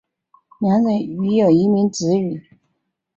[0.61, 2.57] 两人育有一名子女。